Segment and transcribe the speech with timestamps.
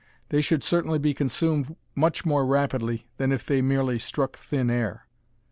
[0.29, 5.05] They should certainly be consumed much more rapidly than if they merely struck thin air.